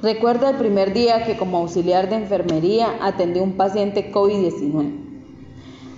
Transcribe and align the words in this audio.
Recuerdo 0.00 0.48
el 0.48 0.54
primer 0.54 0.92
día 0.92 1.24
que 1.24 1.36
como 1.36 1.58
auxiliar 1.58 2.08
de 2.08 2.14
enfermería 2.14 2.98
atendí 3.02 3.40
un 3.40 3.56
paciente 3.56 4.12
COVID-19. 4.12 4.92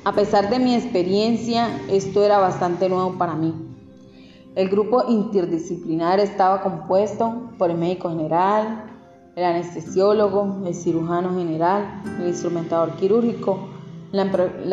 A 0.05 0.13
pesar 0.15 0.49
de 0.49 0.59
mi 0.59 0.75
experiencia, 0.75 1.69
esto 1.91 2.25
era 2.25 2.39
bastante 2.39 2.89
nuevo 2.89 3.19
para 3.19 3.35
mí. 3.35 3.53
El 4.55 4.71
grupo 4.71 5.05
interdisciplinar 5.07 6.19
estaba 6.19 6.63
compuesto 6.63 7.51
por 7.59 7.71
el 7.71 7.77
médico 7.77 8.09
general, 8.09 8.85
el 9.37 9.45
anestesiólogo, 9.45 10.63
el 10.65 10.75
cirujano 10.75 11.37
general, 11.37 12.03
el 12.21 12.29
instrumentador 12.29 12.93
quirúrgico, 12.97 13.69
la, 14.13 14.23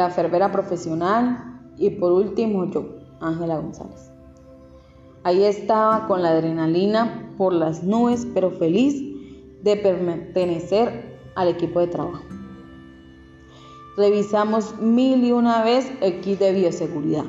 enfermera 0.05 0.53
profesional 0.53 1.73
y 1.77 1.89
por 1.89 2.13
último 2.13 2.71
yo, 2.71 2.85
Ángela 3.19 3.57
González. 3.57 4.09
Ahí 5.23 5.43
estaba 5.43 6.07
con 6.07 6.21
la 6.21 6.29
adrenalina 6.29 7.33
por 7.37 7.51
las 7.51 7.83
nubes, 7.83 8.25
pero 8.33 8.51
feliz 8.51 9.16
de 9.67 9.75
pertenecer 9.75 11.19
al 11.35 11.49
equipo 11.49 11.81
de 11.81 11.87
trabajo. 11.87 12.23
Revisamos 13.97 14.79
mil 14.79 15.25
y 15.25 15.33
una 15.33 15.61
vez 15.63 15.91
el 15.99 16.21
kit 16.21 16.39
de 16.39 16.53
bioseguridad, 16.53 17.25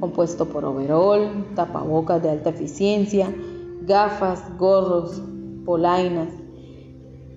compuesto 0.00 0.46
por 0.46 0.64
overol, 0.64 1.44
tapabocas 1.54 2.22
de 2.22 2.30
alta 2.30 2.50
eficiencia, 2.50 3.34
gafas, 3.82 4.42
gorros, 4.56 5.20
polainas. 5.66 6.28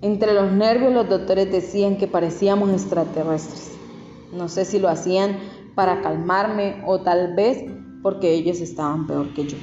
Entre 0.02 0.34
los 0.34 0.50
nervios 0.50 0.94
los 0.94 1.10
doctores 1.10 1.52
decían 1.52 1.98
que 1.98 2.08
parecíamos 2.08 2.70
extraterrestres. 2.70 3.72
No 4.32 4.48
sé 4.48 4.63
si 4.63 4.80
lo 4.80 4.88
hacían 4.88 5.40
para 5.76 6.02
calmarme 6.02 6.82
o 6.86 7.02
tal 7.02 7.36
vez 7.36 7.66
porque 8.02 8.34
ellos 8.34 8.62
estaban 8.62 9.08
peor 9.08 9.34
que 9.34 9.48
yo. 9.48 9.58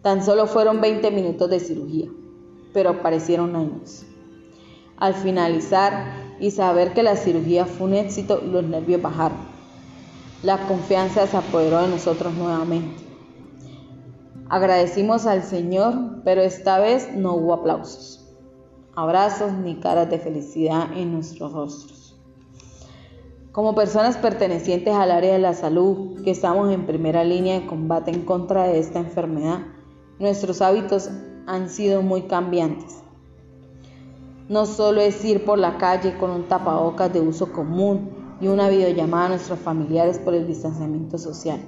Tan 0.00 0.24
solo 0.24 0.46
fueron 0.46 0.80
20 0.80 1.10
minutos 1.10 1.50
de 1.50 1.60
cirugía, 1.60 2.08
pero 2.72 3.02
parecieron 3.02 3.56
años. 3.56 4.04
Al 4.96 5.14
finalizar 5.14 6.14
y 6.40 6.50
saber 6.50 6.92
que 6.92 7.02
la 7.02 7.16
cirugía 7.16 7.66
fue 7.66 7.88
un 7.88 7.94
éxito, 7.94 8.40
los 8.44 8.64
nervios 8.64 9.02
bajaron. 9.02 9.38
La 10.42 10.66
confianza 10.66 11.26
se 11.26 11.36
apoderó 11.36 11.82
de 11.82 11.88
nosotros 11.88 12.34
nuevamente. 12.34 13.02
Agradecimos 14.48 15.26
al 15.26 15.44
Señor, 15.44 15.94
pero 16.24 16.42
esta 16.42 16.78
vez 16.78 17.14
no 17.14 17.34
hubo 17.34 17.54
aplausos, 17.54 18.28
abrazos 18.94 19.52
ni 19.52 19.76
caras 19.80 20.10
de 20.10 20.18
felicidad 20.18 20.92
en 20.96 21.12
nuestros 21.12 21.52
rostros. 21.52 22.02
Como 23.52 23.74
personas 23.74 24.16
pertenecientes 24.16 24.94
al 24.94 25.10
área 25.10 25.32
de 25.32 25.38
la 25.38 25.54
salud, 25.54 26.22
que 26.22 26.30
estamos 26.30 26.72
en 26.72 26.86
primera 26.86 27.22
línea 27.22 27.60
de 27.60 27.66
combate 27.66 28.10
en 28.10 28.24
contra 28.24 28.64
de 28.64 28.78
esta 28.78 28.98
enfermedad, 28.98 29.60
nuestros 30.18 30.60
hábitos 30.60 31.10
han 31.46 31.68
sido 31.68 32.02
muy 32.02 32.22
cambiantes. 32.22 33.02
No 34.48 34.66
solo 34.66 35.00
es 35.00 35.24
ir 35.24 35.44
por 35.44 35.58
la 35.58 35.78
calle 35.78 36.16
con 36.18 36.30
un 36.30 36.44
tapabocas 36.44 37.12
de 37.12 37.20
uso 37.20 37.52
común 37.52 38.10
y 38.40 38.48
una 38.48 38.68
videollamada 38.68 39.26
a 39.26 39.28
nuestros 39.30 39.58
familiares 39.60 40.18
por 40.18 40.34
el 40.34 40.46
distanciamiento 40.46 41.16
social. 41.16 41.60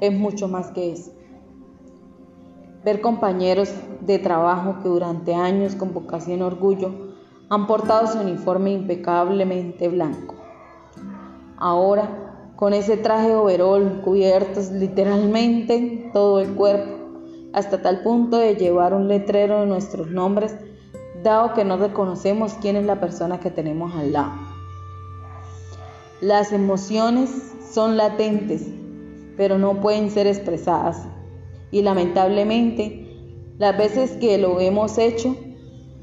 Es 0.00 0.12
mucho 0.12 0.48
más 0.48 0.70
que 0.72 0.92
eso. 0.92 1.12
Ver 2.84 3.00
compañeros 3.00 3.72
de 4.00 4.18
trabajo 4.18 4.76
que 4.82 4.88
durante 4.88 5.34
años 5.34 5.74
con 5.74 5.94
vocación 5.94 6.40
y 6.40 6.42
orgullo 6.42 6.90
han 7.48 7.66
portado 7.66 8.06
su 8.06 8.18
uniforme 8.18 8.72
impecablemente 8.72 9.88
blanco. 9.88 10.34
Ahora, 11.56 12.52
con 12.56 12.74
ese 12.74 12.96
traje 12.96 13.34
overol 13.34 14.00
cubiertos 14.02 14.70
literalmente 14.70 16.10
todo 16.12 16.40
el 16.40 16.54
cuerpo, 16.54 16.95
hasta 17.56 17.80
tal 17.80 18.02
punto 18.02 18.36
de 18.36 18.54
llevar 18.54 18.92
un 18.92 19.08
letrero 19.08 19.60
de 19.60 19.66
nuestros 19.66 20.10
nombres 20.10 20.54
dado 21.22 21.54
que 21.54 21.64
no 21.64 21.78
reconocemos 21.78 22.52
quién 22.60 22.76
es 22.76 22.84
la 22.84 23.00
persona 23.00 23.40
que 23.40 23.50
tenemos 23.50 23.94
al 23.94 24.12
lado. 24.12 24.32
Las 26.20 26.52
emociones 26.52 27.30
son 27.72 27.96
latentes, 27.96 28.66
pero 29.38 29.58
no 29.58 29.80
pueden 29.80 30.10
ser 30.10 30.26
expresadas. 30.26 31.08
Y 31.70 31.80
lamentablemente, 31.80 33.08
las 33.58 33.76
veces 33.76 34.12
que 34.18 34.36
lo 34.36 34.60
hemos 34.60 34.98
hecho 34.98 35.34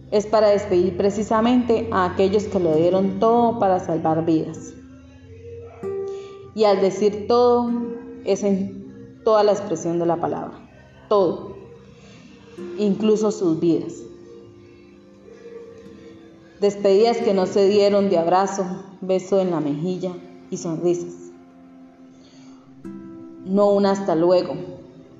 es 0.09 0.25
para 0.25 0.49
despedir 0.49 0.97
precisamente 0.97 1.87
a 1.91 2.05
aquellos 2.05 2.45
que 2.45 2.59
lo 2.59 2.75
dieron 2.75 3.19
todo 3.19 3.59
para 3.59 3.79
salvar 3.79 4.25
vidas. 4.25 4.73
Y 6.55 6.63
al 6.63 6.81
decir 6.81 7.27
todo, 7.27 7.71
es 8.25 8.43
en 8.43 9.21
toda 9.23 9.43
la 9.43 9.51
expresión 9.51 9.99
de 9.99 10.07
la 10.07 10.17
palabra, 10.17 10.62
todo, 11.13 11.51
incluso 12.79 13.29
sus 13.29 13.59
vidas. 13.59 14.01
Despedidas 16.59 17.17
que 17.17 17.35
no 17.35 17.45
se 17.45 17.67
dieron 17.67 18.09
de 18.09 18.17
abrazo, 18.17 18.65
beso 18.99 19.39
en 19.39 19.51
la 19.51 19.59
mejilla 19.59 20.13
y 20.49 20.57
sonrisas. 20.57 21.13
No 23.45 23.69
un 23.69 23.85
hasta 23.85 24.15
luego. 24.15 24.55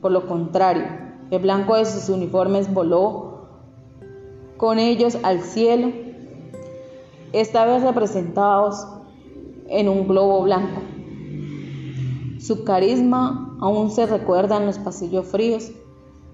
Por 0.02 0.12
lo 0.12 0.26
contrario, 0.26 0.86
el 1.30 1.40
blanco 1.40 1.76
de 1.76 1.86
sus 1.86 2.10
uniformes 2.10 2.74
voló 2.74 3.50
con 4.58 4.80
ellos 4.80 5.20
al 5.22 5.44
cielo, 5.44 5.92
esta 7.34 7.66
vez 7.66 7.84
representados 7.84 8.88
en 9.68 9.90
un 9.90 10.08
globo 10.08 10.42
blanco. 10.42 10.82
Su 12.40 12.64
carisma 12.64 13.56
aún 13.62 13.92
se 13.92 14.08
recuerda 14.08 14.58
en 14.58 14.66
los 14.66 14.80
pasillos 14.80 15.28
fríos 15.28 15.72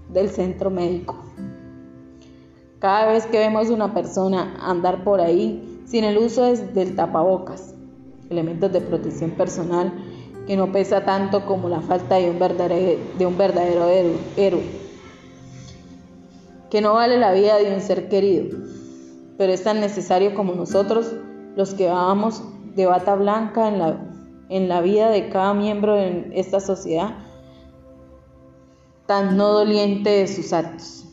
del 0.10 0.30
centro 0.30 0.70
médico. 0.70 1.16
Cada 2.80 3.12
vez 3.12 3.26
que 3.26 3.40
vemos 3.40 3.70
una 3.70 3.94
persona 3.94 4.56
andar 4.62 5.04
por 5.04 5.20
ahí 5.20 5.82
sin 5.86 6.04
el 6.04 6.18
uso 6.18 6.44
del 6.44 6.96
tapabocas, 6.96 7.74
elementos 8.30 8.72
de 8.72 8.82
protección 8.82 9.32
personal 9.32 9.92
que 10.48 10.56
no 10.56 10.72
pesa 10.72 11.06
tanto 11.06 11.46
como 11.46 11.70
la 11.70 11.82
falta 11.82 12.16
de 12.16 12.32
un 12.32 12.40
verdadero, 12.40 13.88
héroe, 14.36 14.64
que 16.72 16.82
no 16.82 16.94
vale 16.94 17.18
la 17.18 17.34
vida 17.34 17.58
de 17.58 17.74
un 17.74 17.82
ser 17.82 18.10
querido, 18.10 18.58
pero 19.38 19.54
es 19.54 19.64
tan 19.64 19.80
necesario 19.80 20.34
como 20.34 20.54
nosotros 20.54 21.14
los 21.56 21.74
que 21.74 21.88
vamos 21.88 22.42
de 22.76 22.86
bata 22.86 23.16
blanca 23.16 23.68
en 23.68 23.78
la, 23.78 24.00
en 24.50 24.70
la 24.70 24.82
vida 24.82 25.10
de 25.10 25.30
cada 25.30 25.54
miembro 25.54 25.96
de 25.96 26.32
esta 26.34 26.60
sociedad, 26.60 27.16
tan 29.10 29.38
no 29.38 29.54
doliente 29.54 30.08
de 30.08 30.28
sus 30.28 30.54
actos. 30.54 31.04